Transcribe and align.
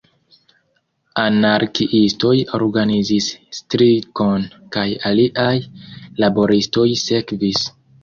Anarkiistoj 1.23 2.33
organizis 2.59 3.29
strikon 3.59 4.49
kaj 4.79 4.89
aliaj 5.13 5.55
laboristoj 6.27 6.91
sekvis. 7.09 7.67